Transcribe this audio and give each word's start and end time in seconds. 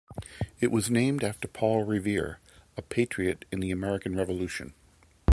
It 0.59 0.71
was 0.71 0.89
named 0.89 1.23
after 1.23 1.47
Paul 1.47 1.83
Revere, 1.83 2.39
a 2.75 2.81
patriot 2.81 3.45
in 3.51 3.59
the 3.59 3.69
American 3.69 4.15
Revolution. 4.15 4.73